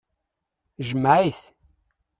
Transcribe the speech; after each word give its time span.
Jmeɛ-it. 0.89 1.41